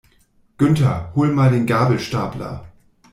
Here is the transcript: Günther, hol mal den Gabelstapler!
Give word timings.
Günther, 0.57 1.11
hol 1.15 1.27
mal 1.27 1.51
den 1.51 1.67
Gabelstapler! 1.67 2.65